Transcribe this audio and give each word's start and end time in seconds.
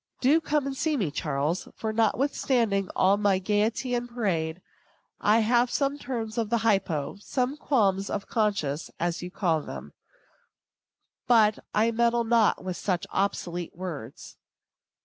Do 0.19 0.41
come 0.41 0.65
and 0.65 0.75
see 0.75 0.97
me, 0.97 1.11
Charles; 1.11 1.67
for, 1.75 1.93
notwithstanding 1.93 2.89
all 2.95 3.17
my 3.17 3.37
gayety 3.37 3.93
and 3.93 4.09
parade, 4.09 4.59
I 5.19 5.41
have 5.41 5.69
some 5.69 5.99
turns 5.99 6.39
of 6.39 6.49
the 6.49 6.57
hypo, 6.65 7.17
some 7.19 7.55
qualms 7.55 8.09
of 8.09 8.25
conscience, 8.25 8.89
you 8.99 9.29
will 9.31 9.39
call 9.39 9.61
them; 9.61 9.93
but 11.27 11.59
I 11.75 11.91
meddle 11.91 12.23
not 12.23 12.63
with 12.63 12.77
such 12.77 13.05
obsolete 13.11 13.75
words. 13.75 14.37